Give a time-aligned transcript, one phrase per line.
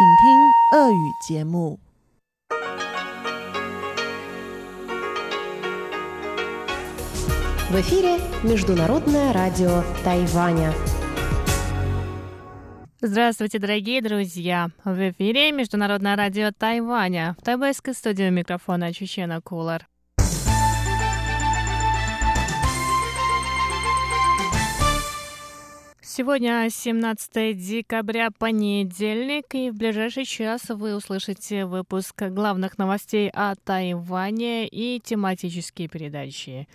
[0.00, 1.78] 请听俄语节目。
[7.70, 10.72] В эфире Международное радио Тайваня.
[13.00, 14.68] Здравствуйте, дорогие друзья!
[14.84, 17.36] В эфире Международное радио Тайваня.
[17.38, 19.86] В тайвайской студии микрофона Чечена Кулар.
[26.21, 34.67] Сегодня 17 декабря, понедельник, и в ближайший час вы услышите выпуск главных новостей о Тайване
[34.67, 36.67] и тематические передачи.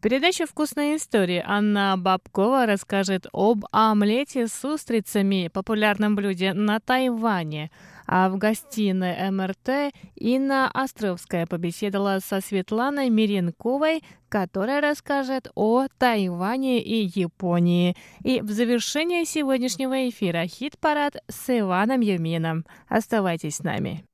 [0.00, 7.70] В передаче «Вкусная история» Анна Бабкова расскажет об омлете с устрицами, популярном блюде на Тайване–
[8.12, 17.04] а в гостиной МРТ Инна Островская побеседовала со Светланой Миренковой, которая расскажет о Тайване и
[17.04, 17.96] Японии.
[18.24, 22.66] И в завершение сегодняшнего эфира хит-парад с Иваном Юмином.
[22.88, 24.04] Оставайтесь с нами.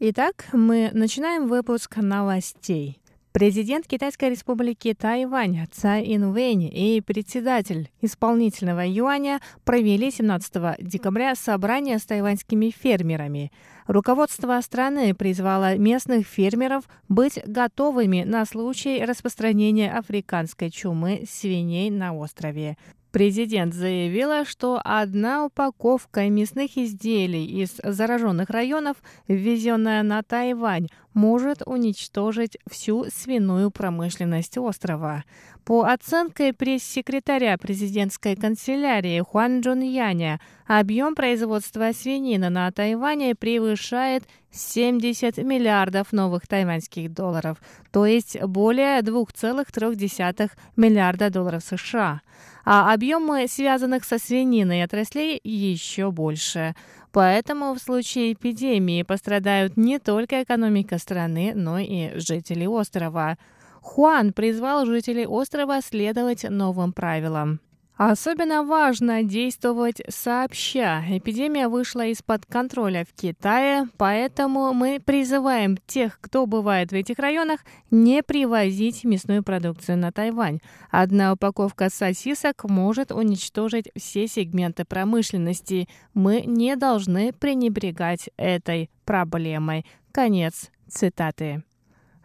[0.00, 3.00] Итак, мы начинаем выпуск новостей.
[3.32, 12.06] Президент Китайской республики Тайвань Цай Инвэнь и председатель исполнительного юаня провели 17 декабря собрание с
[12.06, 13.50] тайваньскими фермерами.
[13.88, 22.76] Руководство страны призвало местных фермеров быть готовыми на случай распространения африканской чумы свиней на острове.
[23.10, 32.58] Президент заявила, что одна упаковка мясных изделий из зараженных районов, ввезенная на Тайвань, может уничтожить
[32.70, 35.24] всю свиную промышленность острова.
[35.64, 45.38] По оценке пресс-секретаря президентской канцелярии Хуан Джун Яня, объем производства свинины на Тайване превышает 70
[45.38, 47.58] миллиардов новых тайваньских долларов,
[47.90, 52.22] то есть более 2,3 миллиарда долларов США
[52.70, 56.74] а объемы связанных со свининой отраслей еще больше.
[57.12, 63.38] Поэтому в случае эпидемии пострадают не только экономика страны, но и жители острова.
[63.80, 67.60] Хуан призвал жителей острова следовать новым правилам.
[67.98, 71.02] Особенно важно действовать сообща.
[71.08, 77.58] Эпидемия вышла из-под контроля в Китае, поэтому мы призываем тех, кто бывает в этих районах,
[77.90, 80.60] не привозить мясную продукцию на Тайвань.
[80.92, 85.88] Одна упаковка сосисок может уничтожить все сегменты промышленности.
[86.14, 89.84] Мы не должны пренебрегать этой проблемой.
[90.12, 91.64] Конец цитаты.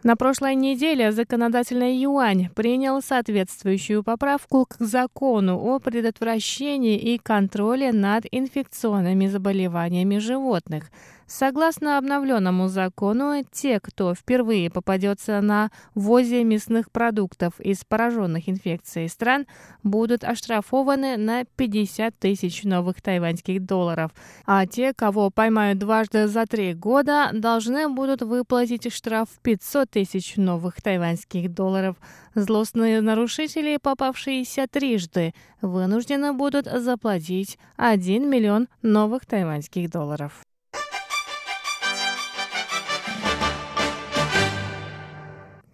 [0.04, 8.26] На прошлой неделе законодательный юань принял соответствующую поправку к закону о предотвращении и контроле над
[8.30, 10.90] инфекционными заболеваниями животных–
[11.26, 19.46] Согласно обновленному закону, те, кто впервые попадется на ввозе мясных продуктов из пораженных инфекцией стран,
[19.82, 24.12] будут оштрафованы на 50 тысяч новых тайваньских долларов,
[24.44, 30.82] а те, кого поймают дважды за три года, должны будут выплатить штраф 500 тысяч новых
[30.82, 31.96] тайваньских долларов.
[32.34, 35.32] Злостные нарушители, попавшиеся трижды,
[35.62, 40.44] вынуждены будут заплатить 1 миллион новых тайваньских долларов.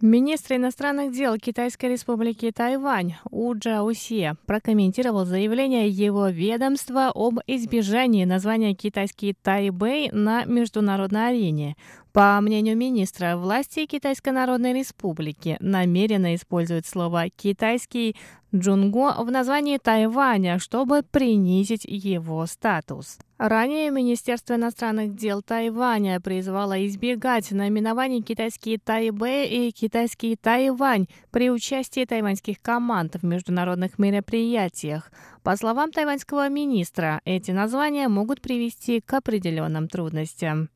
[0.01, 8.73] Министр иностранных дел Китайской республики Тайвань У Джаусе прокомментировал заявление его ведомства об избежании названия
[8.73, 11.75] китайский Тайбэй на международной арене.
[12.13, 18.17] По мнению министра, власти Китайской Народной Республики намеренно используют слово «китайский
[18.53, 23.17] Джунго в названии Тайваня, чтобы принизить его статус.
[23.37, 32.03] Ранее Министерство иностранных дел Тайваня призвало избегать наименований китайский Тайбэй и китайский Тайвань при участии
[32.03, 35.13] тайваньских команд в международных мероприятиях.
[35.43, 40.69] По словам тайваньского министра, эти названия могут привести к определенным трудностям.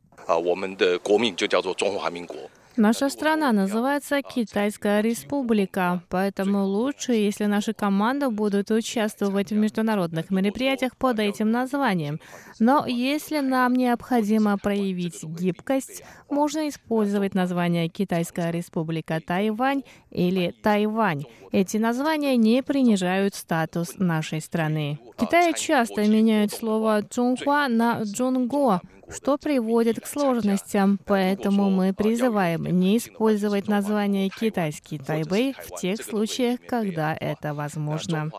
[2.77, 10.97] Наша страна называется Китайская Республика, поэтому лучше, если наши команды будут участвовать в международных мероприятиях
[10.97, 12.19] под этим названием.
[12.59, 21.23] Но если нам необходимо проявить гибкость, можно использовать название Китайская Республика Тайвань или Тайвань.
[21.53, 24.99] Эти названия не принижают статус нашей страны.
[25.17, 32.97] Китай часто меняют слово Цунхуа на «Джунго», что приводит к сложностям, поэтому мы призываем не
[32.97, 38.31] использовать название «китайский Тайбэй» в тех случаях, когда это возможно.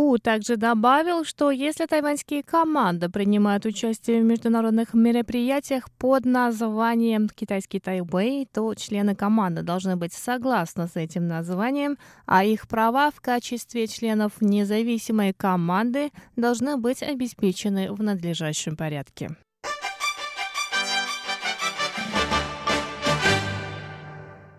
[0.00, 7.80] У также добавил, что если тайваньские команды принимают участие в международных мероприятиях под названием «Китайский
[7.80, 13.88] Тайбэй», то члены команды должны быть согласны с этим названием, а их права в качестве
[13.88, 19.30] членов независимой команды должны быть обеспечены в надлежащем порядке.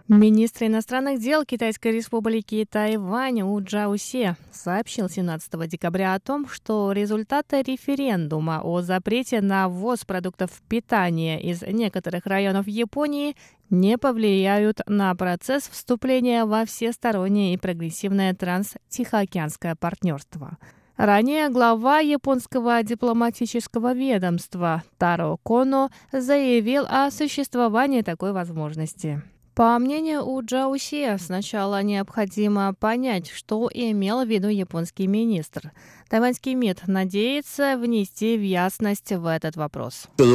[0.09, 7.61] Министр иностранных дел Китайской республики Тайвань У Джаусе сообщил 17 декабря о том, что результаты
[7.61, 13.35] референдума о запрете на ввоз продуктов питания из некоторых районов Японии
[13.69, 20.57] не повлияют на процесс вступления во всестороннее и прогрессивное транс-тихоокеанское партнерство.
[20.97, 29.21] Ранее глава японского дипломатического ведомства Таро Коно заявил о существовании такой возможности.
[29.59, 35.73] По мнению У Джаусия, сначала необходимо понять, что имел в виду японский министр.
[36.07, 40.07] Тайваньский МИД надеется внести в ясность в этот вопрос.
[40.17, 40.29] Мы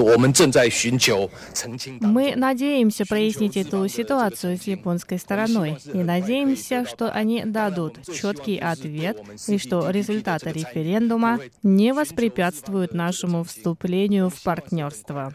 [2.37, 9.17] надеемся прояснить эту ситуацию с японской стороной и надеемся, что они дадут четкий ответ
[9.49, 15.32] и что результаты референдума не воспрепятствуют нашему вступлению в партнерство.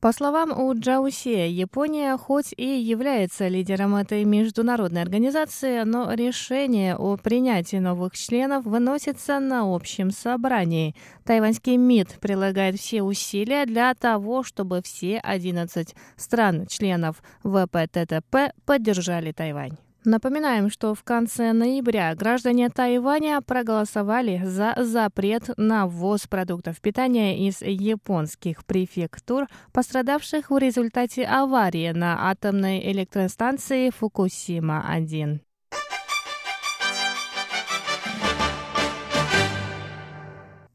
[0.00, 7.18] По словам У Джаусия, Япония хоть и является лидером этой международной организации, но решение о
[7.18, 10.94] принятии новых членов выносится на общем собрании.
[11.26, 19.76] Тайваньский МИД прилагает все усилия для того, чтобы все 11 стран-членов ВПТТП поддержали Тайвань.
[20.04, 27.60] Напоминаем, что в конце ноября граждане Тайваня проголосовали за запрет на ввоз продуктов питания из
[27.60, 35.40] японских префектур, пострадавших в результате аварии на атомной электростанции Фукусима-1.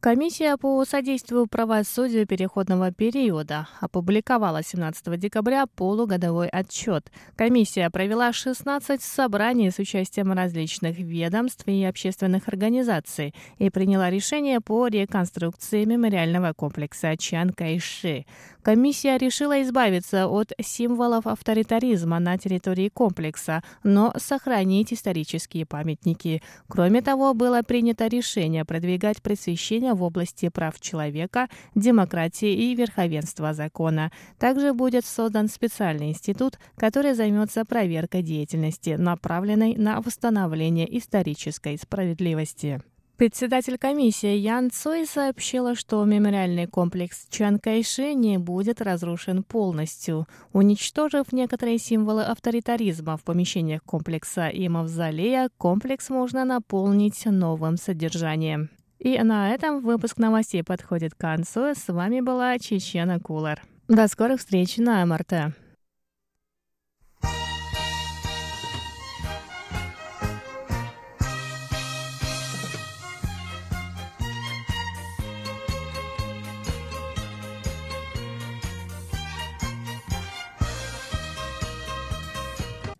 [0.05, 7.11] Комиссия по содействию правосудию переходного периода опубликовала 17 декабря полугодовой отчет.
[7.35, 14.85] Комиссия провела 16 собраний с участием различных ведомств и общественных организаций и приняла решение по
[14.85, 18.27] реконструкции мемориального комплекса Чан Кайши.
[18.61, 26.43] Комиссия решила избавиться от символов авторитаризма на территории комплекса, но сохранить исторические памятники.
[26.67, 34.11] Кроме того, было принято решение продвигать просвещение в области прав человека, демократии и верховенства закона.
[34.37, 42.81] Также будет создан специальный институт, который займется проверкой деятельности, направленной на восстановление исторической справедливости.
[43.17, 50.27] Председатель комиссии Ян Цой сообщила, что мемориальный комплекс Чан Кайши не будет разрушен полностью.
[50.51, 58.69] Уничтожив некоторые символы авторитаризма в помещениях комплекса и мавзолея, комплекс можно наполнить новым содержанием.
[59.05, 61.75] И на этом выпуск новостей подходит к концу.
[61.75, 63.61] С вами была Чечена Кулар.
[63.87, 65.53] До скорых встреч на МРТ.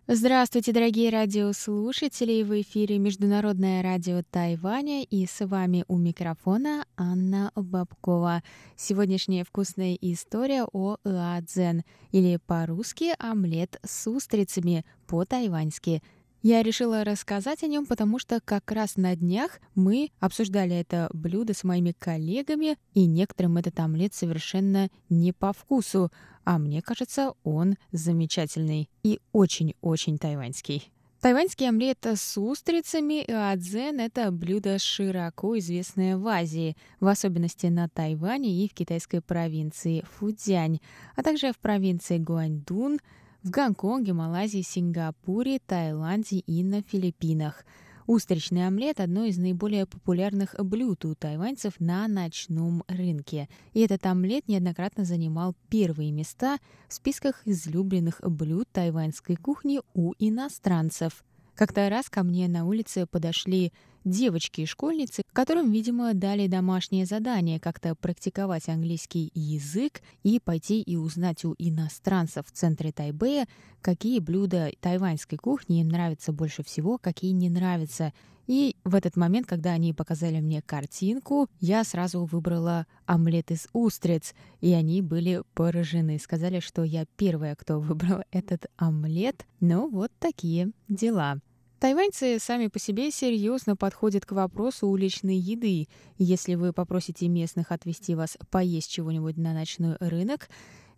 [0.07, 2.43] Здравствуйте, дорогие радиослушатели!
[2.43, 8.43] В эфире Международное радио Тайваня и с вами у микрофона Анна Бабкова.
[8.75, 11.81] Сегодняшняя вкусная история о ладзен
[12.11, 16.03] или по-русски омлет с устрицами по-тайваньски–
[16.45, 21.55] я решила рассказать о нем, потому что как раз на днях мы обсуждали это блюдо
[21.55, 26.11] с моими коллегами, и некоторым этот омлет совершенно не по вкусу,
[26.43, 30.91] а мне кажется, он замечательный и очень-очень тайваньский.
[31.19, 37.89] Тайваньский омлет с устрицами и адзен– это блюдо широко известное в Азии, в особенности на
[37.89, 40.79] Тайване и в китайской провинции Фудзянь,
[41.15, 42.99] а также в провинции Гуаньдун–
[43.45, 47.63] в Гонконге, Малайзии, Сингапуре, Таиланде и на Филиппинах.
[48.07, 53.47] Устричный омлет– одно из наиболее популярных блюд у тайваньцев на ночном рынке.
[53.73, 61.23] И этот омлет неоднократно занимал первые места в списках излюбленных блюд тайваньской кухни у иностранцев–
[61.55, 63.71] как-то раз ко мне на улице подошли
[64.05, 70.95] девочки и школьницы, которым, видимо, дали домашнее задание как-то практиковать английский язык и пойти и
[70.95, 73.47] узнать у иностранцев в центре Тайбэя,
[73.81, 78.13] какие блюда тайваньской кухни им нравятся больше всего, какие не нравятся.
[78.47, 84.35] И в этот момент, когда они показали мне картинку, я сразу выбрала омлет из устриц,
[84.61, 86.19] и они были поражены.
[86.19, 89.45] Сказали, что я первая, кто выбрал этот омлет.
[89.59, 91.39] Ну, вот такие дела.
[91.79, 95.87] Тайваньцы сами по себе серьезно подходят к вопросу уличной еды.
[96.17, 100.49] Если вы попросите местных отвезти вас поесть чего-нибудь на ночной рынок,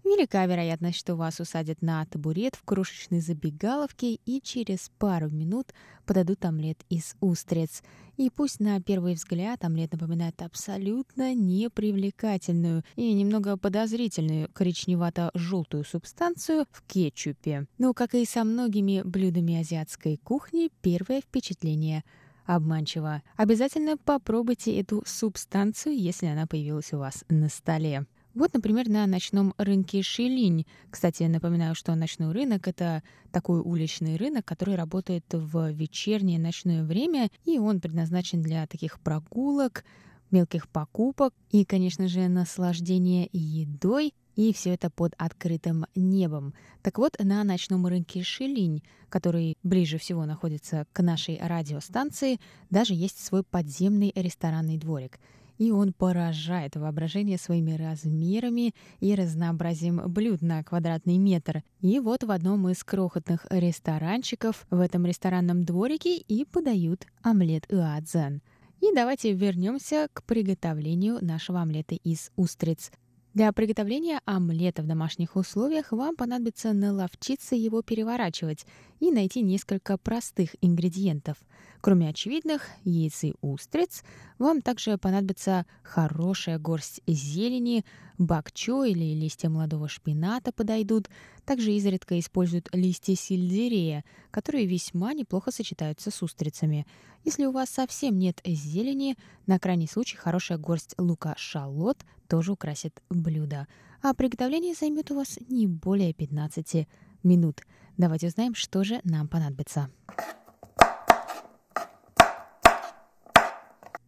[0.08, 5.74] Велика вероятность, что вас усадят на табурет в крошечной забегаловке и через пару минут
[6.06, 7.84] подадут омлет из устриц.
[8.16, 16.84] И пусть на первый взгляд омлет напоминает абсолютно непривлекательную и немного подозрительную коричневато-желтую субстанцию в
[16.84, 17.68] кетчупе.
[17.78, 22.06] Но, как и со многими блюдами азиатской кухни, первое впечатление
[22.46, 23.24] обманчиво.
[23.36, 28.06] Обязательно попробуйте эту субстанцию, если она появилась у вас на столе.
[28.38, 30.68] Вот, например, на ночном рынке Шилинь.
[30.92, 33.02] Кстати, напоминаю, что ночной рынок— это
[33.32, 39.84] такой уличный рынок, который работает в вечернее ночное время, и он предназначен для таких прогулок,
[40.30, 46.54] мелких покупок и, конечно же, наслаждения едой, и все это под открытым небом.
[46.84, 52.40] Так вот, на ночном рынке Шилинь, который ближе всего находится к нашей радиостанции,
[52.70, 55.20] даже есть свой подземный ресторанный дворик—
[55.58, 61.64] и он поражает воображение своими размерами и разнообразием блюд на квадратный метр.
[61.82, 68.42] И вот в одном из крохотных ресторанчиков в этом ресторанном дворике и подают омлет Иадзен.
[68.82, 72.92] И давайте вернемся к приготовлению нашего омлета из устриц.
[73.38, 78.66] Для приготовления омлета в домашних условиях вам понадобится наловчиться его переворачивать
[79.00, 81.38] и найти несколько простых ингредиентов.
[81.80, 84.04] Кроме очевидных яиц и устриц,
[84.40, 87.86] вам также понадобится хорошая горсть зелени,
[88.18, 91.08] бакчо или листья молодого шпината подойдут.
[91.46, 96.88] Также изредка используют листья сельдерея, которые весьма неплохо сочетаются с устрицами.
[97.24, 99.16] Если у вас совсем нет зелени,
[99.46, 103.68] на крайний случай хорошая горсть лука-шалот тоже украсит блюдо.
[104.02, 106.88] А приготовление займет у вас не более 15
[107.24, 107.62] минут.
[107.98, 109.90] Давайте узнаем, что же нам понадобится.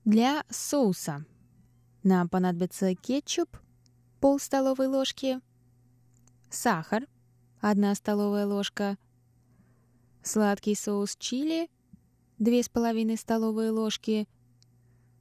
[0.05, 1.25] Для соуса
[2.03, 3.57] нам понадобится кетчуп,
[4.19, 5.39] пол столовой ложки,
[6.49, 7.05] сахар,
[7.61, 8.97] 1 столовая ложка,
[10.23, 11.69] сладкий соус чили,
[12.39, 14.27] 2,5 столовые ложки,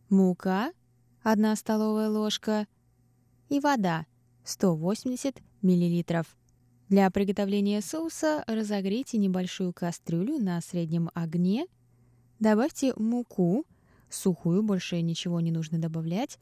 [0.08, 0.72] мука,
[1.22, 2.66] 1 столовая ложка
[3.48, 4.06] и вода,
[4.44, 6.24] 180 мл.
[6.88, 11.66] Для приготовления соуса разогрейте небольшую кастрюлю на среднем огне,
[12.38, 13.64] добавьте муку–
[14.10, 16.38] сухую, больше ничего не нужно добавлять,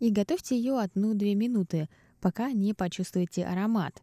[0.00, 1.88] и готовьте ее одну-две минуты,
[2.20, 4.02] пока не почувствуете аромат.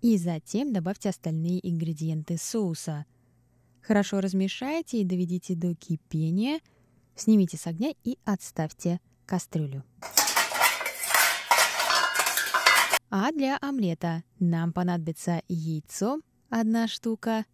[0.00, 3.06] И затем добавьте остальные ингредиенты соуса.
[3.80, 6.60] Хорошо размешайте и доведите до кипения,
[7.14, 9.84] снимите с огня и отставьте кастрюлю.
[13.16, 17.44] А для омлета нам понадобится яйцо, одна штука,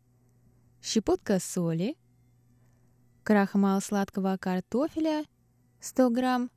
[0.83, 1.99] щепотка соли,
[3.25, 5.27] крахмал сладкого картофеля
[5.81, 6.51] 100 грамм,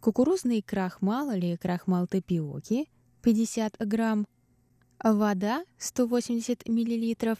[0.00, 2.88] кукурузный крахмал или крахмал тапиоки
[3.20, 4.26] 50 грамм,
[5.04, 7.36] вода 180 миллилитров,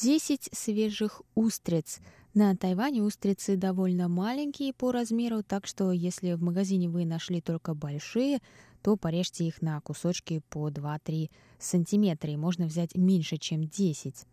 [0.00, 1.98] 10 свежих устриц.
[2.34, 7.74] На Тайване устрицы довольно маленькие по размеру, так что если в магазине вы нашли только
[7.74, 8.40] большие,
[8.82, 14.26] то порежьте их на кусочки по 2-3 сантиметра, и можно взять меньше, чем 10.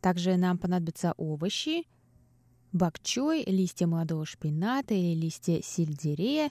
[0.00, 1.86] Также нам понадобятся овощи,
[2.72, 6.50] бакчой, листья молодого шпината или листья сельдерея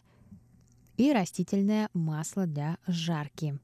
[0.97, 3.59] и растительное масло для жарки.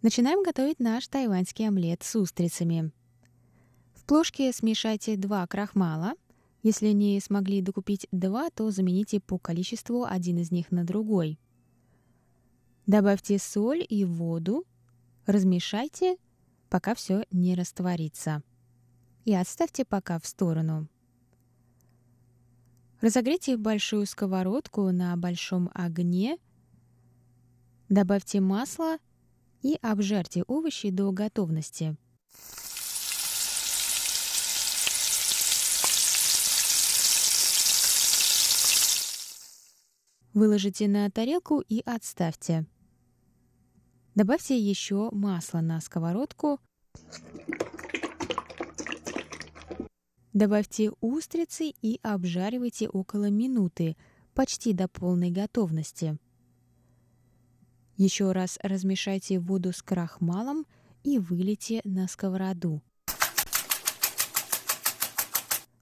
[0.00, 2.92] Начинаем готовить наш тайваньский омлет с устрицами.
[3.94, 6.12] В плошке смешайте два крахмала.
[6.62, 11.38] Если не смогли докупить два, то замените по количеству один из них на другой.
[12.86, 14.64] Добавьте соль и воду,
[15.26, 16.16] размешайте,
[16.68, 18.42] пока все не растворится.
[19.24, 20.88] И отставьте пока в сторону.
[23.00, 26.38] Разогрейте большую сковородку на большом огне.
[27.88, 28.98] Добавьте масло
[29.62, 31.96] и обжарьте овощи до готовности.
[40.34, 42.64] Выложите на тарелку и отставьте.
[44.14, 46.60] Добавьте еще масло на сковородку.
[50.32, 53.96] Добавьте устрицы и обжаривайте около минуты,
[54.34, 56.18] почти до полной готовности.
[57.98, 60.66] Еще раз размешайте воду с крахмалом
[61.02, 62.80] и вылейте на сковороду.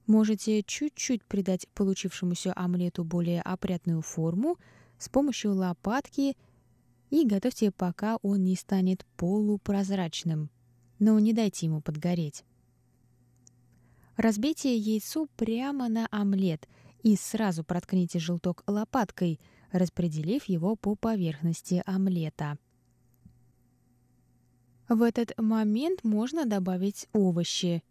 [0.06, 4.56] Можете чуть-чуть придать получившемуся омлету более опрятную форму
[4.98, 6.38] с помощью лопатки
[7.10, 10.48] и готовьте, пока он не станет полупрозрачным.
[10.98, 12.44] Но не дайте ему подгореть.
[14.16, 16.66] Разбейте яйцо прямо на омлет
[17.02, 19.38] и сразу проткните желток лопаткой–
[19.78, 22.58] распределив его по поверхности омлета.
[24.88, 27.82] В этот момент можно добавить овощи.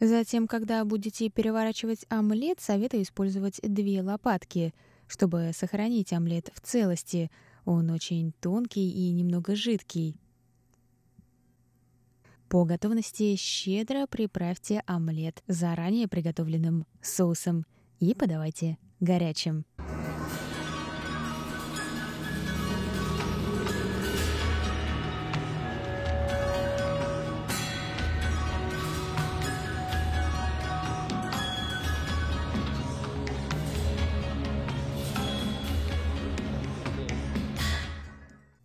[0.00, 4.74] Затем, когда будете переворачивать омлет, советую использовать две лопатки,
[5.06, 7.30] чтобы сохранить омлет в целости.
[7.64, 10.16] Он очень тонкий и немного жидкий.
[12.48, 17.66] По готовности щедро приправьте омлет заранее приготовленным соусом
[18.00, 19.64] и подавайте горячим.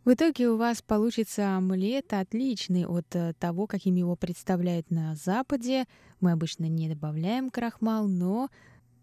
[0.09, 5.85] В итоге у вас получится омлет отличный от э, того, каким его представляют на Западе.
[6.19, 8.49] Мы обычно не добавляем крахмал, но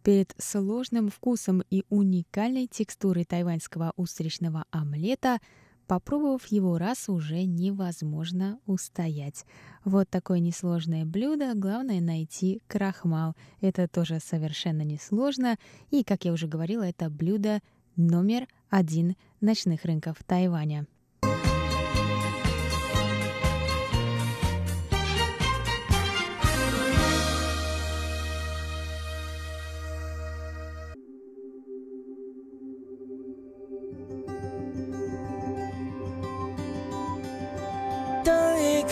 [0.02, 5.38] перед сложным вкусом и уникальной текстурой тайваньского устричного омлета
[5.86, 9.44] Попробовав его раз, уже невозможно устоять.
[9.84, 13.36] Вот такое несложное блюдо, главное найти крахмал.
[13.60, 15.56] Это тоже совершенно несложно.
[15.92, 17.60] И, как я уже говорила, это блюдо
[17.94, 20.88] номер один ночных рынков Тайваня.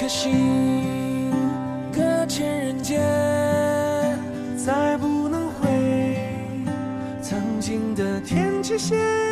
[0.04, 1.30] 颗心
[1.90, 3.00] 搁浅人间，
[4.54, 6.18] 再不能回
[7.23, 9.24] 曾经的天际线。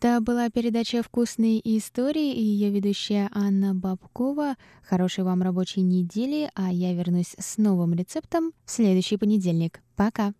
[0.00, 4.54] Это была передача «Вкусные истории» и ее ведущая Анна Бабкова.
[4.88, 9.80] Хорошей вам рабочей недели, а я вернусь с новым рецептом в следующий понедельник.
[9.96, 10.34] Пока!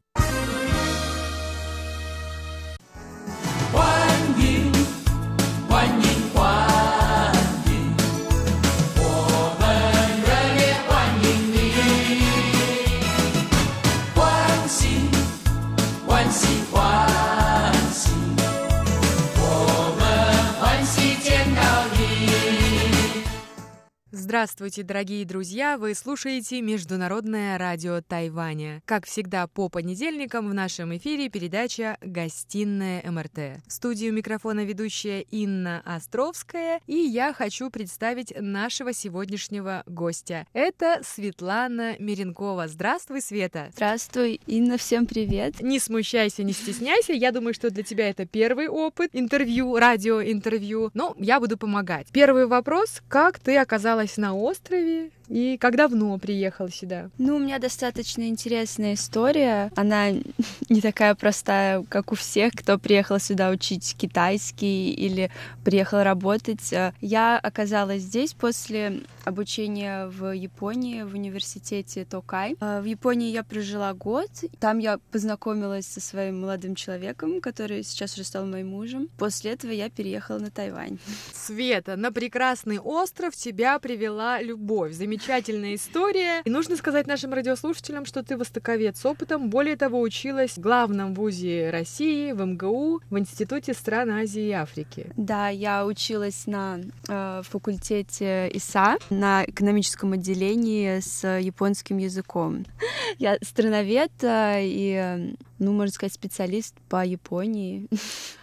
[24.28, 25.78] Здравствуйте, дорогие друзья!
[25.78, 28.82] Вы слушаете Международное радио Тайваня.
[28.84, 33.62] Как всегда, по понедельникам в нашем эфире передача «Гостиная МРТ».
[33.66, 40.46] В студию микрофона ведущая Инна Островская, и я хочу представить нашего сегодняшнего гостя.
[40.52, 42.68] Это Светлана Миренкова.
[42.68, 43.70] Здравствуй, Света!
[43.72, 45.62] Здравствуй, Инна, всем привет!
[45.62, 47.14] Не смущайся, не стесняйся.
[47.14, 52.08] Я думаю, что для тебя это первый опыт интервью, радиоинтервью, но я буду помогать.
[52.12, 53.00] Первый вопрос.
[53.08, 57.10] Как ты оказалась на острове и как давно приехал сюда?
[57.18, 59.70] Ну, у меня достаточно интересная история.
[59.76, 60.10] Она
[60.68, 65.30] не такая простая, как у всех, кто приехал сюда учить китайский или
[65.64, 66.72] приехал работать.
[67.00, 72.56] Я оказалась здесь после обучения в Японии в университете Токай.
[72.60, 74.30] В Японии я прожила год.
[74.58, 79.08] Там я познакомилась со своим молодым человеком, который сейчас уже стал моим мужем.
[79.18, 80.98] После этого я переехала на Тайвань.
[81.34, 84.94] Света, на прекрасный остров тебя привела любовь.
[84.94, 86.42] Замечательно замечательная история.
[86.44, 89.50] И нужно сказать нашим радиослушателям, что ты востоковед с опытом.
[89.50, 95.11] Более того, училась в главном вузе России, в МГУ, в Институте стран Азии и Африки.
[95.16, 102.64] Да, я училась на э, факультете ИСА, на экономическом отделении с японским языком.
[103.18, 107.88] Я страновед, э, и ну, можно сказать, специалист по Японии.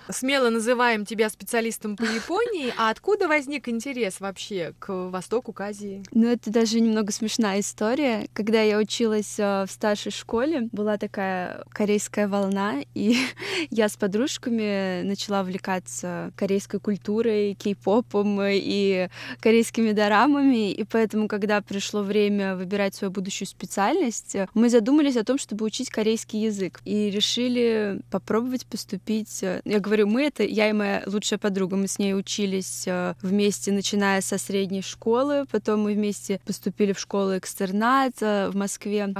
[0.10, 2.73] Смело называем тебя специалистом по Японии.
[2.78, 6.04] А откуда возник интерес вообще к Востоку, к Азии?
[6.12, 8.28] Ну, это даже немного смешная история.
[8.34, 13.17] Когда я училась э, в старшей школе, была такая корейская волна, и
[13.71, 20.71] я с подружками начала увлекаться корейской культурой, кей-попом и корейскими дорамами.
[20.71, 25.89] И поэтому, когда пришло время выбирать свою будущую специальность, мы задумались о том, чтобы учить
[25.89, 26.80] корейский язык.
[26.86, 29.44] И решили попробовать поступить.
[29.44, 31.76] Э, я говорю, мы, это я и моя лучшая подруга.
[31.76, 35.46] Мы с ней учились э, вместе, начиная со средней школы.
[35.52, 39.13] Потом мы вместе поступили в школу экстернат э, в Москве.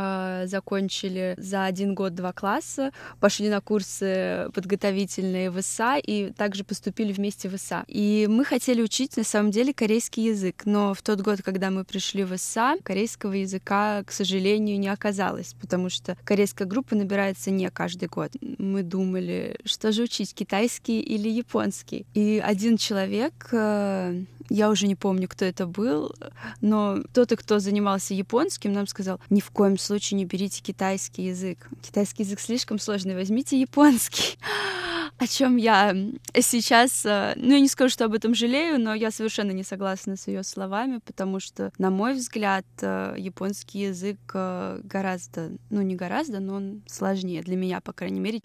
[0.46, 2.92] Закончили за один год два класса.
[3.20, 7.84] Пошли на курсы подготовительные в ИСА и также поступили вместе в ИСА.
[7.88, 10.64] И мы хотели учить на самом деле корейский язык.
[10.66, 15.56] Но в тот год, когда мы пришли в ИСА, корейского языка, к сожалению, не оказалось,
[15.60, 18.32] потому что корейская группа набирается не каждый год.
[18.42, 22.06] Мы думали, что же учить китайский или японский.
[22.16, 26.16] И один человек, э, я уже не помню, кто это был,
[26.62, 31.70] но кто-то, кто занимался японским, нам сказал, ни в коем случае не берите китайский язык.
[31.82, 34.38] Китайский язык слишком сложный, возьмите японский
[35.18, 35.96] о чем я
[36.40, 40.18] сейчас, э, ну, я не скажу, что об этом жалею, но я совершенно не согласна
[40.18, 46.40] с ее словами, потому что, на мой взгляд, э, японский язык гораздо, ну, не гораздо,
[46.40, 48.40] но он сложнее для меня, по крайней мере.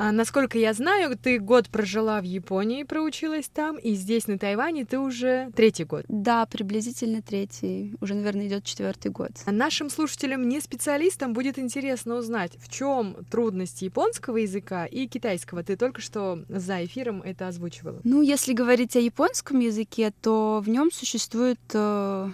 [0.00, 4.84] А, насколько я знаю, ты год прожила в Японии, проучилась там, и здесь, на Тайване,
[4.84, 6.04] ты уже третий год.
[6.06, 7.96] Да, приблизительно третий.
[8.00, 9.32] Уже, наверное, идет четвертый год.
[9.44, 15.64] А нашим слушателям, не специалистам, будет интересно узнать, в чем трудности японского языка и китайского.
[15.64, 18.00] Ты только что за эфиром это озвучивала.
[18.04, 22.30] Ну, если говорить о японском языке, то в нем существует э,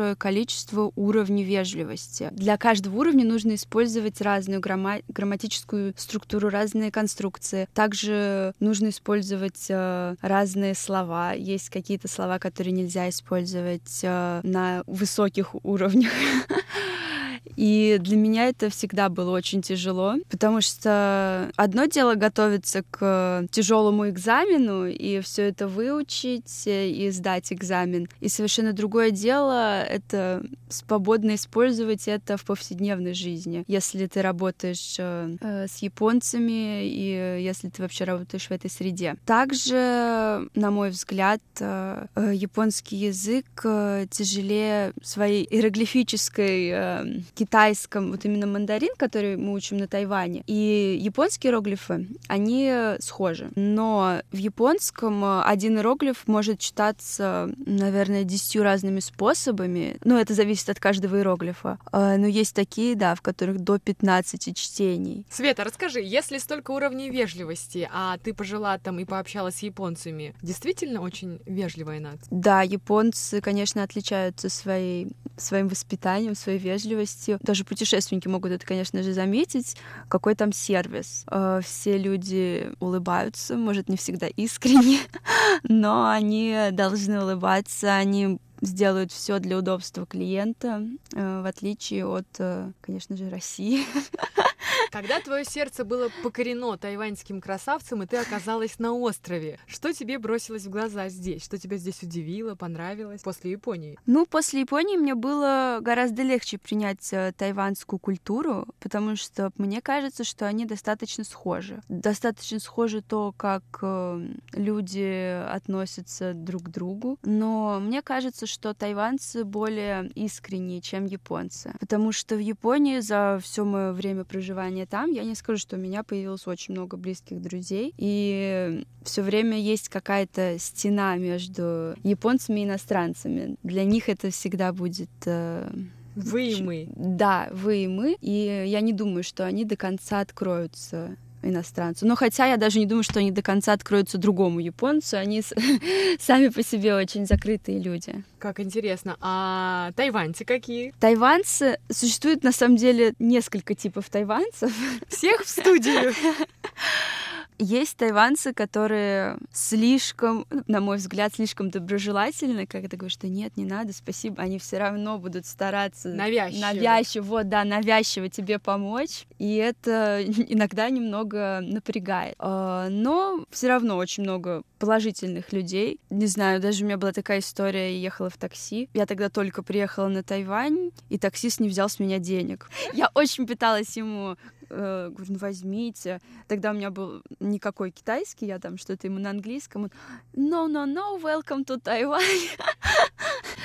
[0.00, 2.30] большое количество уровней вежливости.
[2.32, 7.68] Для каждого уровня нужно использовать разную грамма- грамматическую структуру, разные конструкции.
[7.74, 11.32] Также нужно использовать э, разные слова.
[11.32, 16.10] Есть какие-то слова, которые нельзя использовать э, на высоких уровнях.
[17.56, 24.08] И для меня это всегда было очень тяжело, потому что одно дело готовиться к тяжелому
[24.08, 28.08] экзамену и все это выучить и сдать экзамен.
[28.20, 33.64] И совершенно другое дело это свободно использовать это в повседневной жизни.
[33.66, 39.16] Если ты работаешь э, э с японцами и если ты вообще работаешь в этой среде.
[39.26, 48.26] Также, на мой взгляд, э, э японский язык э, тяжелее своей иероглифической э, китайском, вот
[48.26, 53.50] именно мандарин, который мы учим на Тайване, и японские иероглифы, они схожи.
[53.56, 59.96] Но в японском один иероглиф может читаться, наверное, десятью разными способами.
[60.04, 61.78] Ну, это зависит от каждого иероглифа.
[61.90, 65.24] А, но есть такие, да, в которых до 15 чтений.
[65.30, 71.00] Света, расскажи, если столько уровней вежливости, а ты пожила там и пообщалась с японцами, действительно
[71.00, 72.28] очень вежливая нация?
[72.30, 79.02] Да, японцы, конечно, отличаются своей, своим воспитанием, своей вежливостью есть даже путешественники могут это, конечно
[79.02, 79.76] же, заметить,
[80.08, 81.24] какой там сервис.
[81.30, 84.98] Э, все люди улыбаются, может, не всегда искренне,
[85.62, 90.82] но они должны улыбаться, они сделают все для удобства клиента,
[91.14, 93.84] э, в отличие от, э, конечно же, России.
[94.90, 100.66] Когда твое сердце было покорено тайваньским красавцем, и ты оказалась на острове, что тебе бросилось
[100.66, 101.44] в глаза здесь?
[101.44, 103.98] Что тебя здесь удивило, понравилось после Японии?
[104.06, 110.24] Ну, после Японии мне было гораздо легче принять э, тайваньскую культуру, потому что мне кажется,
[110.24, 111.80] что они достаточно схожи.
[111.88, 119.44] Достаточно схожи то, как э, люди относятся друг к другу, но мне кажется, что тайваньцы
[119.44, 125.10] более искренние, чем японцы, потому что в Японии за все мое время проживания пребывания там,
[125.12, 129.88] я не скажу, что у меня появилось очень много близких друзей, и все время есть
[129.88, 133.56] какая-то стена между японцами и иностранцами.
[133.62, 135.68] Для них это всегда будет э,
[136.16, 136.88] вы и мы.
[136.96, 138.16] Да, вы и мы.
[138.20, 142.06] И я не думаю, что они до конца откроются иностранцу.
[142.06, 145.42] Но хотя я даже не думаю, что они до конца откроются другому японцу, они
[146.18, 148.22] сами по себе очень закрытые люди.
[148.38, 149.16] Как интересно.
[149.20, 150.94] А тайваньцы какие?
[151.00, 151.78] Тайваньцы...
[151.90, 154.72] Существует, на самом деле, несколько типов тайваньцев.
[155.08, 156.14] Всех в студию?
[157.62, 163.92] Есть тайванцы, которые слишком, на мой взгляд, слишком доброжелательны, когда говорят, что нет, не надо,
[163.92, 170.24] спасибо, они все равно будут стараться навязчиво, навязчиво, вот, да, навязчиво тебе помочь, и это
[170.24, 172.34] иногда немного напрягает.
[172.38, 176.00] А, но все равно очень много положительных людей.
[176.08, 178.88] Не знаю, даже у меня была такая история, я ехала в такси.
[178.94, 182.70] Я тогда только приехала на Тайвань, и таксист не взял с меня денег.
[182.94, 184.38] Я очень пыталась ему
[184.70, 186.20] э, говорю, ну возьмите.
[186.48, 189.84] Тогда у меня был никакой китайский, я там что-то ему на английском.
[189.84, 189.90] Он,
[190.34, 192.20] no, no, no, welcome to Taiwan.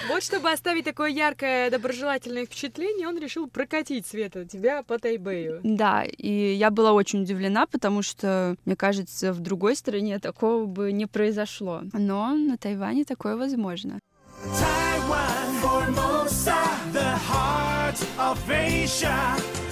[0.08, 5.62] Вот чтобы оставить такое яркое, доброжелательное впечатление, он решил прокатить, Света, тебя по Тайбэю.
[5.64, 10.92] Да, и я была очень удивлена, потому что, мне кажется, в другой стране такого бы
[10.92, 11.82] не произошло.
[11.94, 14.00] Но на Тайване такое возможно.
[14.44, 16.62] Taiwan, Formosa,
[16.94, 19.65] the heart of Asia.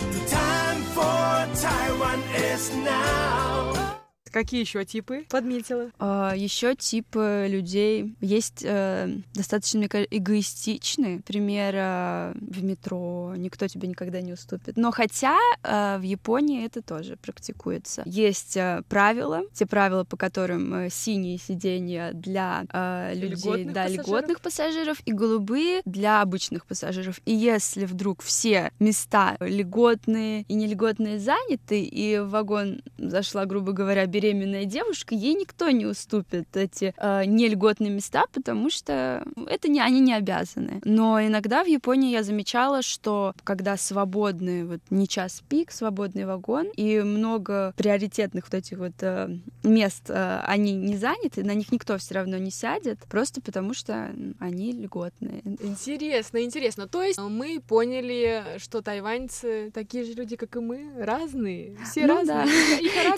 [0.93, 4.02] For Taiwan is now.
[4.33, 5.91] Какие еще типы подметила?
[5.99, 11.17] А, еще типы людей есть э, достаточно, мне кажется, эгоистичные.
[11.17, 14.75] Например, э, в метро никто тебе никогда не уступит.
[14.75, 18.01] Но хотя э, в Японии это тоже практикуется.
[18.07, 23.83] Есть э, правила, те правила, по которым э, синие сиденья для э, людей, льготных да,
[23.83, 24.07] пассажиров.
[24.07, 27.21] льготных пассажиров и голубые для обычных пассажиров.
[27.25, 34.07] И если вдруг все места льготные и нельготные заняты, и в вагон зашла, грубо говоря,
[34.07, 39.99] беременная девушка, ей никто не уступит эти э, нельготные места, потому что это не они
[39.99, 40.81] не обязаны.
[40.83, 46.67] Но иногда в Японии я замечала, что когда свободный, вот не час пик, свободный вагон,
[46.75, 49.29] и много приоритетных вот этих вот э,
[49.63, 54.11] мест э, они не заняты, на них никто все равно не сядет, просто потому что
[54.39, 55.41] они льготные.
[55.43, 56.87] Интересно, интересно.
[56.87, 62.15] То есть мы поняли, что тайваньцы такие же люди, как и мы, разные, все ну,
[62.15, 62.45] разные.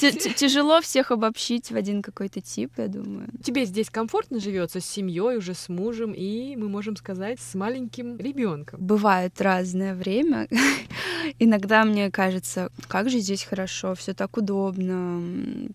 [0.01, 0.11] Да.
[0.35, 3.27] Тяжело все всех обобщить в один какой-то тип, я думаю.
[3.43, 8.17] Тебе здесь комфортно живется с семьей, уже с мужем, и мы можем сказать, с маленьким
[8.17, 8.79] ребенком.
[8.79, 10.47] Бывает разное время.
[11.39, 15.21] Иногда мне кажется, как же здесь хорошо, все так удобно,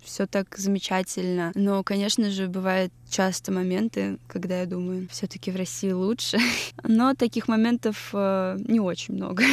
[0.02, 1.52] все так замечательно.
[1.54, 6.38] Но, конечно же, бывает часто моменты, когда я думаю, все-таки в России лучше.
[6.82, 9.44] Но таких моментов э, не очень много.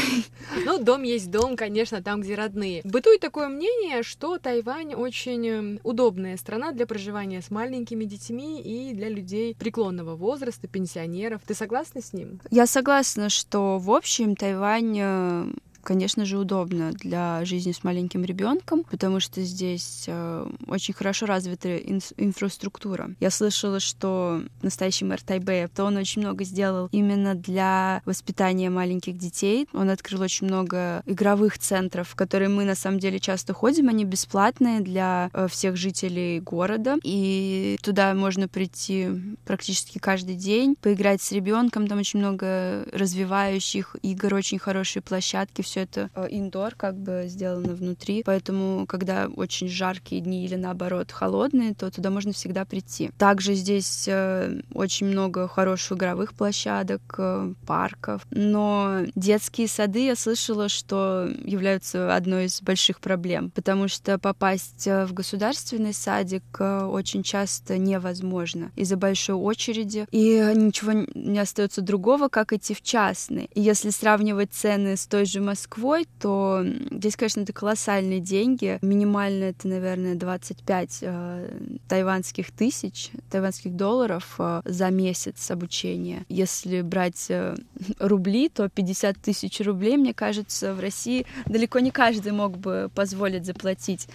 [0.65, 2.81] Ну, дом есть дом, конечно, там, где родные.
[2.83, 8.93] Бытует такое мнение, что Тайвань очень эм, удобная страна для проживания с маленькими детьми и
[8.93, 11.41] для людей преклонного возраста, пенсионеров.
[11.45, 12.39] Ты согласна с ним?
[12.51, 15.45] Я согласна, что в общем Тайвань э,
[15.87, 21.77] конечно же, удобно для жизни с маленьким ребенком, потому что здесь э, очень хорошо развита
[21.77, 23.11] ин- инфраструктура.
[23.21, 29.17] Я слышала, что настоящий мэр Тайбэя, то он очень много сделал именно для воспитания маленьких
[29.17, 29.69] детей.
[29.71, 33.87] Он открыл очень много игровых центров, в которые мы на самом деле часто ходим.
[33.87, 39.07] Они бесплатные для э, всех жителей города, и туда можно прийти
[39.45, 41.87] практически каждый день, поиграть с ребенком.
[41.87, 47.75] Там очень много развивающих игр, очень хорошие площадки, все все это индор как бы сделано
[47.75, 53.11] внутри, поэтому когда очень жаркие дни или наоборот холодные, то туда можно всегда прийти.
[53.17, 60.69] Также здесь э, очень много хороших игровых площадок, э, парков, но детские сады я слышала,
[60.69, 67.77] что являются одной из больших проблем, потому что попасть э, в государственный садик очень часто
[67.77, 73.49] невозможно из-за большой очереди, и ничего не остается другого, как идти в частный.
[73.53, 78.79] И если сравнивать цены с той же Москвой, Москвой, то здесь, конечно, это колоссальные деньги.
[78.81, 81.49] Минимально это, наверное, 25 э,
[81.89, 86.25] тайванских тысяч, тайванских долларов э, за месяц обучения.
[86.29, 87.55] Если брать э,
[87.99, 93.45] рубли, то 50 тысяч рублей, мне кажется, в России далеко не каждый мог бы позволить
[93.45, 94.07] заплатить.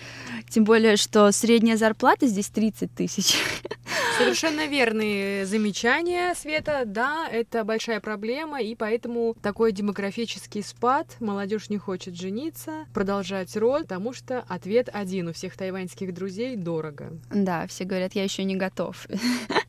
[0.48, 3.36] Тем более, что средняя зарплата здесь 30 тысяч.
[4.18, 6.82] Совершенно верные замечания, Света.
[6.86, 11.16] Да, это большая проблема, и поэтому такой демографический спад.
[11.20, 17.12] Молодежь не хочет жениться, продолжать род, потому что ответ один у всех тайваньских друзей— дорого.
[17.30, 19.06] Да, все говорят, я еще не готов.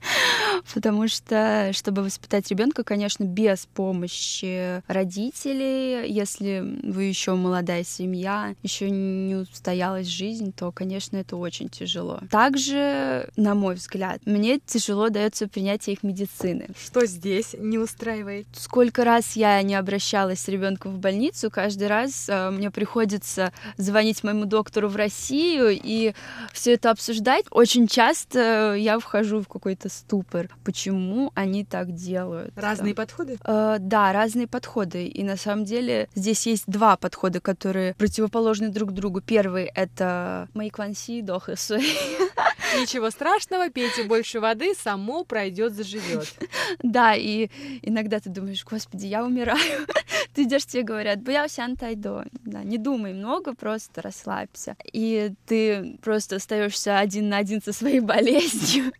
[0.74, 8.90] потому что, чтобы воспитать ребенка, конечно, без помощи родителей, если вы еще молодая семья, еще
[8.90, 12.20] не устоялась жизнь, то, конечно, это очень тяжело.
[12.30, 16.70] Также, на мой взгляд, мне тяжело дается принятие их медицины.
[16.84, 18.48] Что здесь не устраивает?
[18.54, 24.24] Сколько раз я не обращалась с ребенком в больницу, каждый раз э, мне приходится звонить
[24.24, 26.14] моему доктору в Россию и
[26.52, 27.46] все это обсуждать.
[27.52, 30.43] Очень часто я вхожу в какой-то ступор.
[30.64, 32.54] Почему они так делают.
[32.56, 33.38] Разные подходы?
[33.44, 35.08] Э, да, разные подходы.
[35.08, 39.22] И на самом деле здесь есть два подхода, которые противоположны друг другу.
[39.22, 41.78] Первый— это «Майкванси дохасу».
[42.80, 46.34] Ничего страшного, пейте больше воды, само пройдет, заживет.
[46.84, 47.50] Да, и
[47.82, 49.88] иногда ты думаешь, господи, я умираю.
[50.34, 52.26] Ты идешь, тебе говорят, боялся антайдо.
[52.44, 54.76] Да, не думай много, просто расслабься.
[54.92, 58.94] И ты просто остаешься один на один со своей болезнью.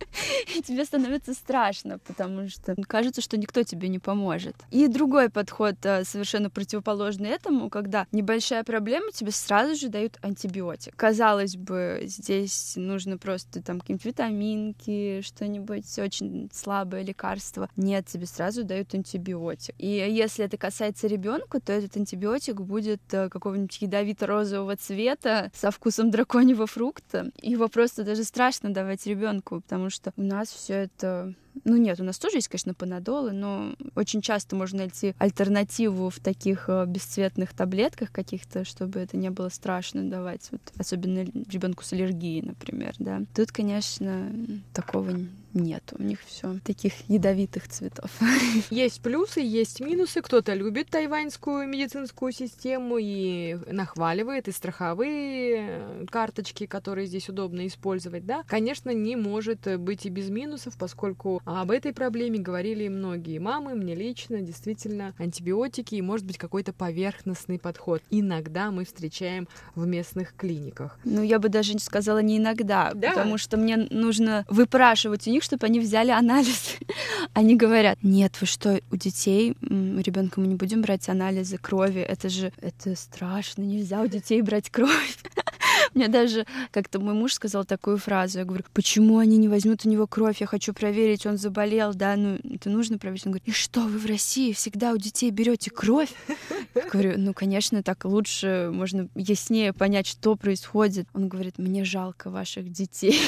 [0.56, 4.56] И тебе становится страшно, потому что кажется, что никто тебе не поможет.
[4.70, 10.96] И другой подход э, совершенно противоположный этому, когда небольшая проблема, тебе сразу же дают антибиотик.
[10.96, 17.70] Казалось бы, здесь нужно просто там какие-нибудь витаминки, что-нибудь очень слабое лекарство.
[17.76, 19.76] Нет, тебе сразу дают антибиотик.
[19.78, 26.12] И если это касается ребенка, то этот антибиотик будет э, какого-нибудь ядовито-розового цвета со вкусом
[26.12, 27.32] драконьего фрукта.
[27.42, 32.04] Его просто даже страшно давать ребенку, потому что у нас все это ну нет, у
[32.04, 37.54] нас тоже есть, конечно, панадолы, но очень часто можно найти альтернативу в таких э, бесцветных
[37.54, 43.22] таблетках каких-то, чтобы это не было страшно давать, вот, особенно ребенку с аллергией, например, да.
[43.36, 44.32] Тут, конечно,
[44.74, 45.12] такого
[45.54, 48.10] нет, у них все таких ядовитых цветов.
[48.72, 50.22] Есть плюсы, есть минусы.
[50.22, 58.26] Кто-то любит тайваньскую медицинскую систему и нахваливает, и страховые э, карточки, которые здесь удобно использовать,
[58.26, 58.44] да.
[58.48, 63.94] Конечно, не может быть и без минусов, поскольку об этой проблеме говорили многие мамы, мне
[63.94, 68.02] лично, действительно, антибиотики и, может быть, какой-то поверхностный подход.
[68.10, 70.98] Иногда мы встречаем в местных клиниках.
[71.04, 73.10] Ну, я бы даже сказала не иногда, да.
[73.10, 76.78] потому что мне нужно выпрашивать у них, чтобы они взяли анализ.
[77.34, 82.30] Они говорят, нет, вы что, у детей, ребенка мы не будем брать анализы крови, это
[82.30, 85.18] же, это страшно, нельзя у детей брать кровь.
[85.94, 88.40] Мне даже как-то мой муж сказал такую фразу.
[88.40, 90.42] Я говорю, почему они не возьмут у него кровь?
[90.42, 93.26] Я хочу проверить, он заболел, да, ну это нужно проверить.
[93.26, 96.12] Он говорит, и что, вы в России всегда у детей берете кровь?
[96.76, 101.08] Я говорю, ну, конечно, так лучше, можно яснее понять, что происходит.
[101.14, 103.20] Он говорит, мне жалко ваших детей.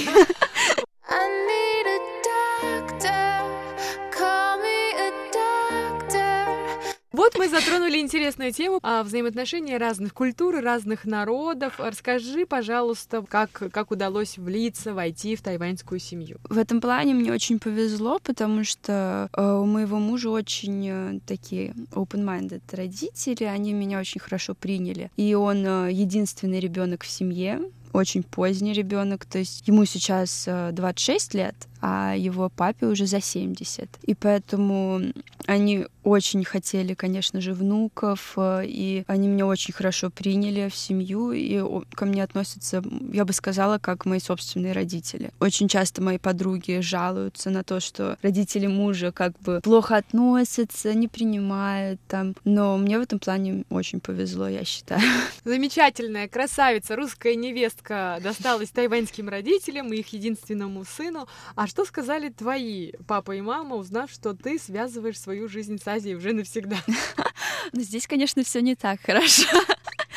[7.15, 11.75] Вот мы затронули интересную тему о взаимоотношении разных культур, разных народов.
[11.77, 16.39] Расскажи, пожалуйста, как, как удалось влиться, войти в тайваньскую семью.
[16.49, 21.73] В этом плане мне очень повезло, потому что э, у моего мужа очень э, такие
[21.93, 25.09] open-minded родители, они меня очень хорошо приняли.
[25.15, 27.61] И он э, единственный ребенок в семье,
[27.93, 31.55] очень поздний ребенок, то есть ему сейчас 26 лет,
[31.87, 33.87] а его папе уже за 70.
[34.07, 35.01] И поэтому
[35.45, 41.31] они очень хотели, конечно же, внуков, э, и они меня очень хорошо приняли в семью,
[41.31, 41.61] и
[41.93, 45.29] ко мне относятся, я бы сказала, как мои собственные родители.
[45.39, 51.07] Очень часто мои подруги жалуются на то, что родители мужа как бы плохо относятся, не
[51.07, 55.01] принимают там, но мне в этом плане очень повезло, я считаю.
[55.43, 61.27] Замечательная красавица, русская невестка досталась тайваньским родителям и их единственному сыну.
[61.55, 66.15] А что сказали твои папа и мама, узнав, что ты связываешь свою жизнь с Азией
[66.15, 66.77] уже навсегда?
[67.73, 69.49] Но здесь, конечно, все не так хорошо.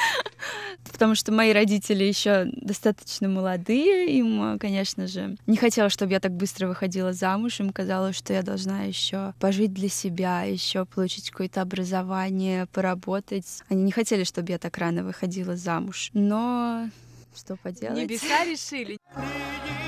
[0.93, 6.31] Потому что мои родители еще достаточно молодые, им, конечно же, не хотела, чтобы я так
[6.31, 7.59] быстро выходила замуж.
[7.59, 13.65] Им казалось, что я должна еще пожить для себя, еще получить какое-то образование, поработать.
[13.69, 16.11] Они не хотели, чтобы я так рано выходила замуж.
[16.13, 16.89] Но
[17.37, 17.99] что поделать?
[17.99, 18.97] Небеса решили.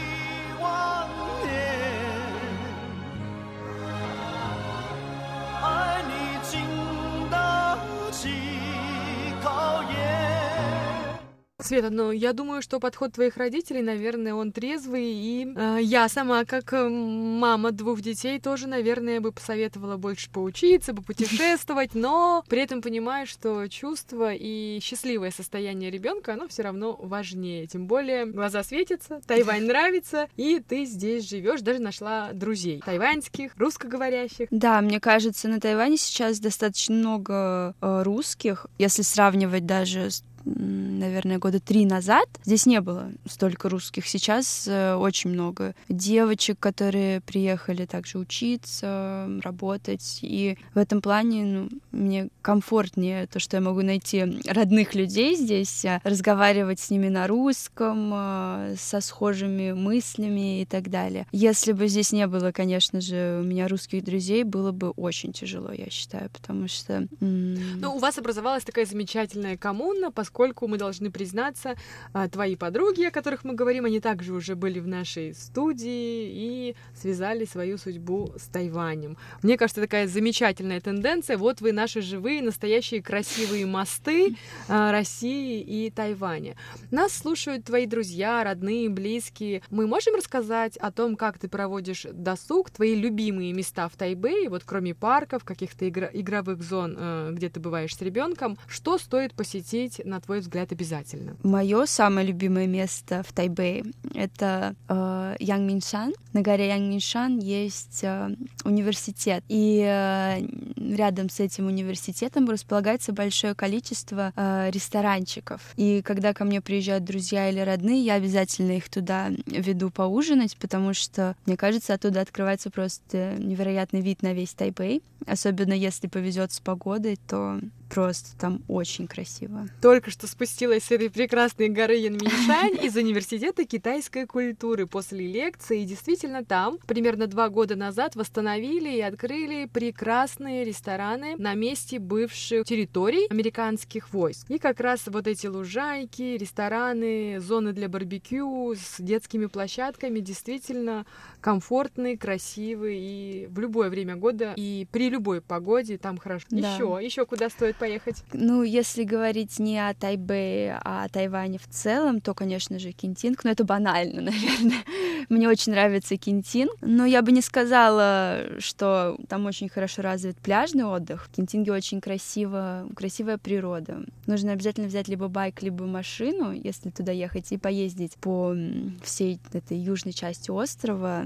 [11.62, 16.44] Света, ну я думаю, что подход твоих родителей, наверное, он трезвый, и э, я сама,
[16.44, 22.82] как э, мама двух детей, тоже, наверное, бы посоветовала больше поучиться, попутешествовать, но при этом
[22.82, 27.66] понимаю, что чувство и счастливое состояние ребенка, оно все равно важнее.
[27.66, 34.48] Тем более глаза светятся, Тайвань нравится, и ты здесь живешь, даже нашла друзей тайваньских, русскоговорящих.
[34.50, 41.38] Да, мне кажется, на Тайване сейчас достаточно много э, русских, если сравнивать даже с наверное,
[41.38, 44.06] года три назад здесь не было столько русских.
[44.06, 50.20] Сейчас э, очень много девочек, которые приехали также учиться, работать.
[50.22, 55.84] И в этом плане ну, мне комфортнее то, что я могу найти родных людей здесь,
[55.84, 61.26] а, разговаривать с ними на русском, а, со схожими мыслями и так далее.
[61.32, 65.72] Если бы здесь не было, конечно же, у меня русских друзей, было бы очень тяжело,
[65.72, 67.06] я считаю, потому что...
[67.20, 71.76] Ну, у вас образовалась такая замечательная коммуна, поскольку мы должны признаться,
[72.12, 76.76] а, твои подруги, о которых мы говорим, они также уже были в нашей студии и
[76.94, 79.16] связали свою судьбу с Тайванем.
[79.42, 81.36] Мне кажется, такая замечательная тенденция.
[81.36, 84.36] Вот вы наши живые, настоящие красивые мосты
[84.68, 86.56] а, России и Тайваня.
[86.90, 89.62] Нас слушают твои друзья, родные, близкие.
[89.70, 94.62] Мы можем рассказать о том, как ты проводишь досуг, твои любимые места в Тайбэе, вот
[94.64, 100.00] кроме парков, каких-то игр- игровых зон, э, где ты бываешь с ребенком, что стоит посетить,
[100.04, 101.36] на твой взгляд, обязательно?
[101.42, 106.12] Мое самое любимое место в Тайбэе— это э, Янгминшан.
[106.32, 108.30] На горе Янгминшан есть э,
[108.64, 110.40] университет, и э,
[110.76, 115.60] рядом с этим университетом располагается большое количество э, ресторанчиков.
[115.76, 120.94] И когда ко мне приезжают друзья или родные, я обязательно их туда веду поужинать, потому
[120.94, 125.02] что, мне кажется, оттуда открывается просто невероятный вид на весь Тайбэй.
[125.26, 127.60] Особенно если повезет с погодой, то
[127.90, 129.66] просто там очень красиво.
[129.82, 135.82] Только что спустилась с этой прекрасной горы Янминшань из университета китайской культуры после лекции.
[135.82, 142.64] И действительно там примерно два года назад восстановили и открыли прекрасные рестораны на месте бывших
[142.64, 144.48] территорий американских войск.
[144.48, 151.06] И как раз вот эти лужайки, рестораны, зоны для барбекю с детскими площадками действительно
[151.40, 156.46] комфортные, красивые и в любое время года и при любой погоде там хорошо.
[156.50, 156.74] Да.
[156.74, 158.22] Еще, еще куда стоит поехать?
[158.32, 163.42] Ну, если говорить не о Тайбэе, а о Тайване в целом, то, конечно же, Кинтинг.
[163.42, 164.84] Но это банально, наверное.
[165.28, 166.70] Мне очень нравится Кинтинг.
[166.82, 171.24] Но я бы не сказала, что там очень хорошо развит пляжный отдых.
[171.24, 174.04] В Кинтинге очень красиво, красивая природа.
[174.26, 178.54] Нужно обязательно взять либо байк, либо машину, если туда ехать, и поездить по
[179.02, 181.24] всей этой южной части острова.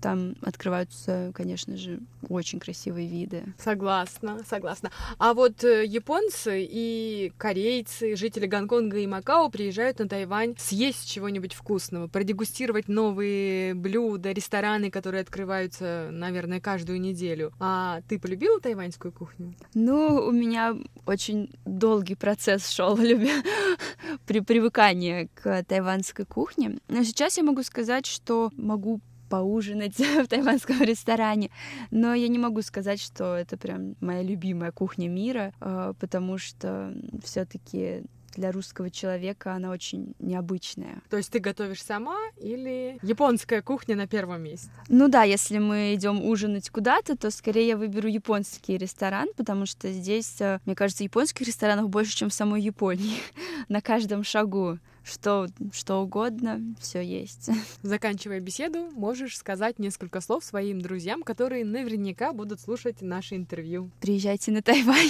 [0.00, 3.42] Там открываются, конечно же, очень красивые виды.
[3.58, 4.90] Согласна, согласна.
[5.18, 11.54] А вот э, японцы и корейцы, жители Гонконга и Макао приезжают на Тайвань съесть чего-нибудь
[11.54, 17.52] вкусного, продегустировать новые блюда, рестораны, которые открываются, наверное, каждую неделю.
[17.60, 19.54] А ты полюбила тайваньскую кухню?
[19.74, 20.76] Ну, у меня
[21.06, 22.96] очень долгий процесс шел
[24.26, 26.78] при привыкании к тайванской кухне.
[26.88, 31.50] Но сейчас я могу сказать, что могу поужинать в тайванском ресторане.
[31.90, 36.94] Но я не могу сказать, что это прям моя любимая кухня мира, э, потому что
[37.24, 38.04] все-таки
[38.38, 41.02] для русского человека она очень необычная.
[41.10, 44.70] То есть ты готовишь сама или японская кухня на первом месте?
[44.88, 49.90] Ну да, если мы идем ужинать куда-то, то скорее я выберу японский ресторан, потому что
[49.90, 53.18] здесь, э, мне кажется, японских ресторанов больше, чем в самой Японии.
[53.68, 57.50] На каждом шагу что, что угодно, все есть.
[57.82, 63.90] Заканчивая беседу, можешь сказать несколько слов своим друзьям, которые наверняка будут слушать наше интервью.
[64.00, 65.08] Приезжайте на Тайвань.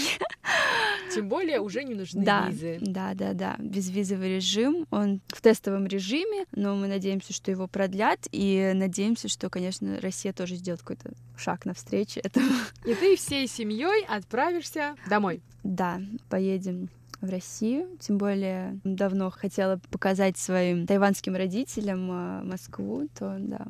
[1.14, 2.78] Тем более уже не нужны да, визы.
[2.80, 3.56] Да, да, да.
[3.58, 4.86] Безвизовый режим.
[4.90, 10.32] Он в тестовом режиме, но мы надеемся, что его продлят, и надеемся, что, конечно, Россия
[10.32, 12.50] тоже сделает какой-то шаг навстречу этому.
[12.84, 15.40] И ты всей семьей отправишься домой.
[15.64, 16.88] Да, поедем
[17.20, 23.66] в Россию, тем более давно хотела показать своим тайванским родителям э, Москву, то да,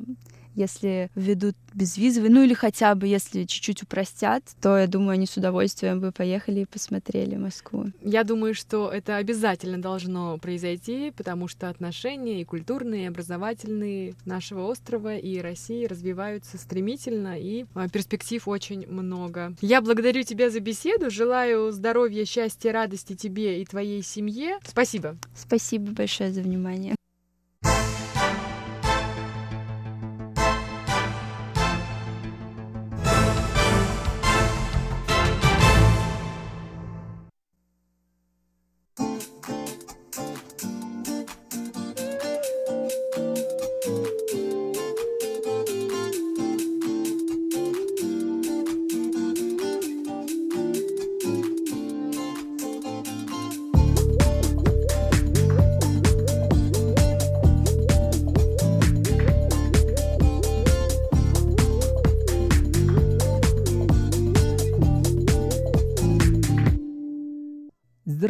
[0.55, 5.37] если введут безвизовый, ну или хотя бы если чуть-чуть упростят, то я думаю, они с
[5.37, 7.87] удовольствием бы поехали и посмотрели Москву.
[8.01, 14.65] Я думаю, что это обязательно должно произойти, потому что отношения и культурные, и образовательные нашего
[14.67, 19.53] острова и России развиваются стремительно, и а, перспектив очень много.
[19.61, 24.59] Я благодарю тебя за беседу, желаю здоровья, счастья, радости тебе и твоей семье.
[24.65, 25.17] Спасибо.
[25.35, 26.98] Спасибо большое за внимание.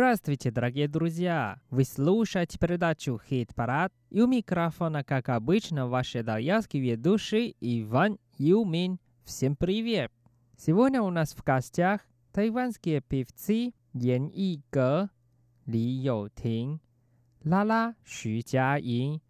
[0.10, 1.62] Здравствуйте, дорогие друзья!
[1.70, 8.98] Вы слушаете передачу «Хит-парад» и у микрофона, как обычно, ваш итальянский ведущий Иван Юмин.
[9.24, 10.12] Всем привет!
[10.58, 12.02] Сегодня у нас в гостях
[12.32, 15.10] тайванские певцы Ян Иге,
[15.68, 16.82] Ли Йоутин,
[17.44, 19.22] Лала Xu Jiayin,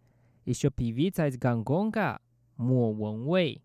[0.46, 2.20] еще певица из Гонконга
[2.56, 3.62] Мо Вэнвэй.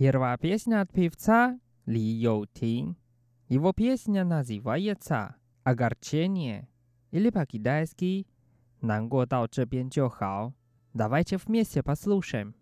[0.00, 2.46] Первая песня от певца Ли Йоу
[3.48, 6.70] Его песня называется «Огорчение»
[7.10, 8.26] или по-китайски
[8.80, 9.46] «Нанго дал
[10.94, 12.54] Давайте вместе послушаем.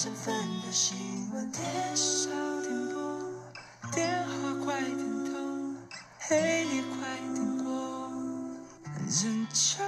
[0.00, 0.32] 振奋
[0.62, 2.30] 的新闻，天少
[2.62, 3.18] 点播，
[3.90, 5.76] 电话快点通，
[6.20, 6.36] 黑
[6.66, 8.08] 夜快点过，
[8.94, 9.82] 人潮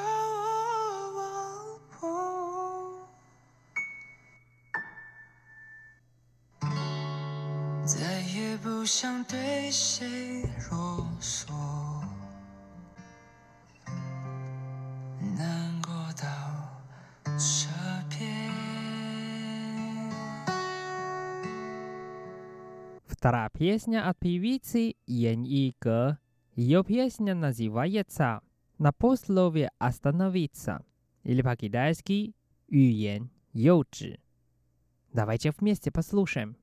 [1.15, 3.09] 我忘我。
[7.87, 10.43] 再也不想对谁
[10.73, 11.60] 啰嗦。
[23.61, 26.17] Песня от певицы Ян Игер.
[26.55, 28.41] Ее песня называется
[28.79, 30.83] «На послове остановиться»
[31.25, 32.35] или по-китайски
[32.69, 34.19] «Юен Йоджи».
[35.13, 36.57] Давайте вместе послушаем.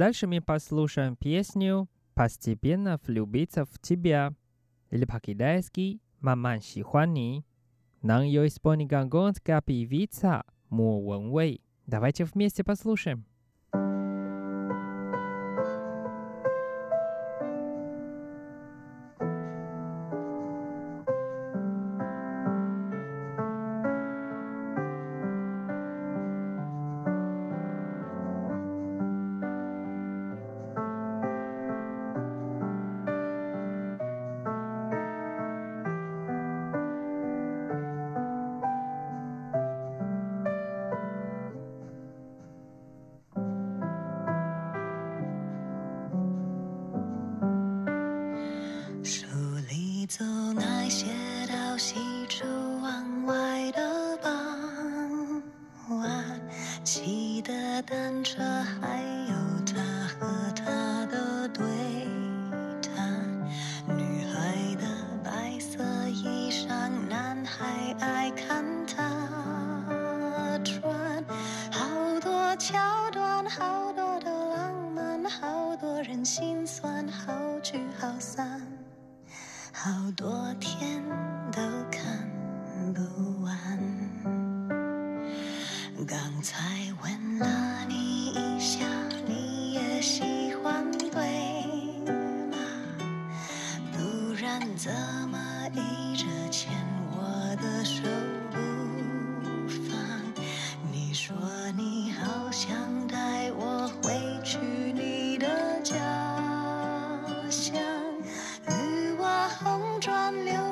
[0.00, 4.32] Дальше мы послушаем песню «Постепенно влюбиться в тебя»
[4.88, 7.44] или по-китайски «Маман Шихуани».
[8.00, 11.62] Нам ее исполнит гонконгская певица Мо Вен Вэй.
[11.84, 13.26] Давайте вместе послушаем.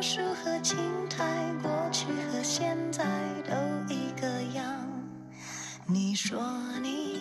[0.00, 0.78] 树和青
[1.08, 1.24] 苔
[1.60, 3.04] 过去和现在
[3.48, 4.64] 都一个样。
[5.86, 6.40] 你说
[6.80, 7.18] 你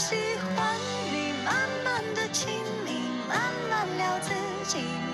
[0.00, 0.16] 喜
[0.56, 0.78] 欢
[1.12, 2.48] 你慢慢的亲
[2.86, 3.38] 密慢
[3.68, 4.32] 慢聊自
[4.66, 5.09] 己。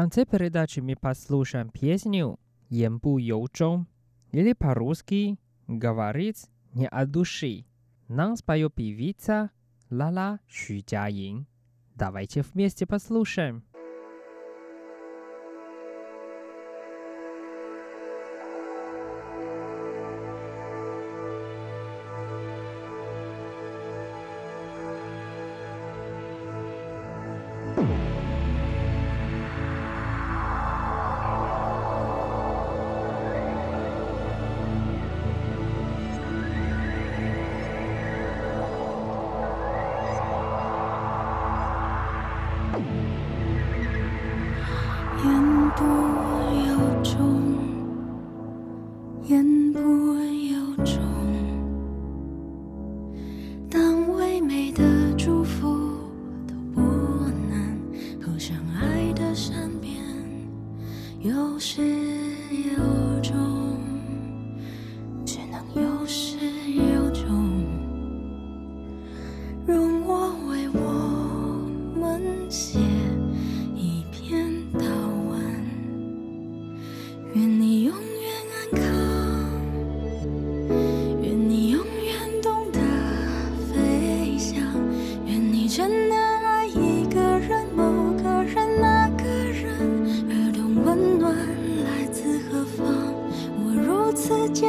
[0.00, 2.38] конце передачи мы послушаем песню
[2.68, 7.66] «Ем бу или по-русски «Говорить не от души».
[8.06, 9.50] Нам споет певица
[9.90, 11.48] Лала Шучаин.
[11.96, 13.64] Давайте вместе послушаем.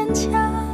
[0.05, 0.68] 坚强。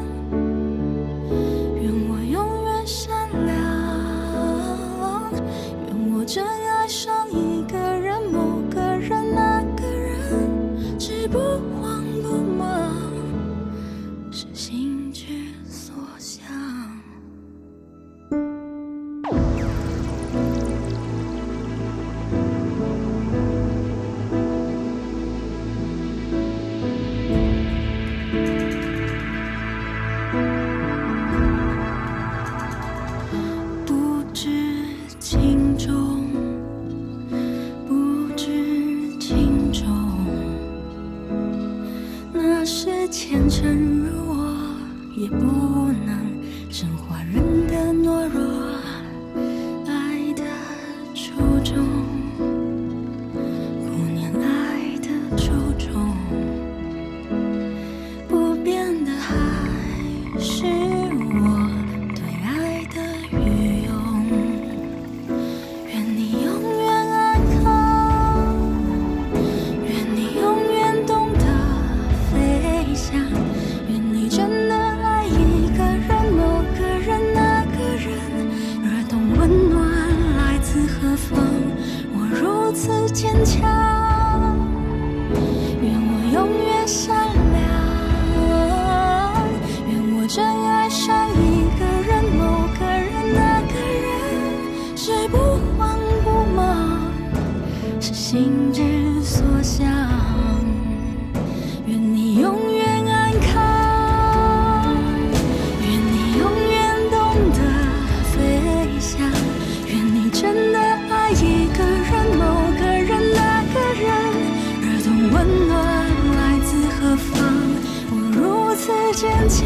[119.16, 119.66] 坚强，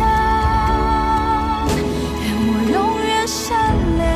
[2.21, 4.07] 愿我永远善良，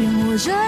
[0.00, 0.67] 愿我。